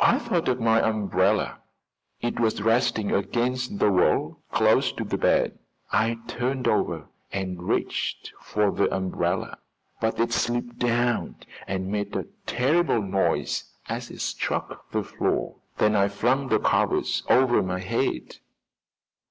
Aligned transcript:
"I 0.00 0.18
thought 0.18 0.48
of 0.48 0.60
my 0.60 0.80
umbrella. 0.80 1.58
It 2.22 2.40
was 2.40 2.62
resting 2.62 3.12
against 3.12 3.78
the 3.78 3.90
wall, 3.92 4.38
close 4.50 4.92
to 4.92 5.04
the 5.04 5.18
bed. 5.18 5.58
I 5.92 6.20
turned 6.26 6.66
over 6.66 7.08
and 7.30 7.62
reached 7.64 8.32
for 8.40 8.70
the 8.70 8.90
umbrella, 8.90 9.58
but 10.00 10.18
it 10.18 10.32
slipped 10.32 10.78
down 10.78 11.36
and 11.66 11.92
made 11.92 12.16
a 12.16 12.24
terrible 12.46 13.02
noise 13.02 13.70
as 13.90 14.10
it 14.10 14.22
struck 14.22 14.90
the 14.90 15.02
floor. 15.04 15.56
Then 15.76 15.94
I 15.94 16.08
flung 16.08 16.48
the 16.48 16.58
covers 16.58 17.22
over 17.28 17.62
my 17.62 17.80
head." 17.80 18.38